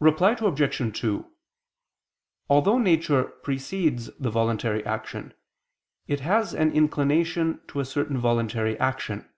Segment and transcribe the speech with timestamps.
[0.00, 0.98] Reply Obj.
[1.00, 1.32] 2:
[2.50, 5.34] Although nature precedes the voluntary action,
[6.08, 9.30] it has an inclination to a certain voluntary action.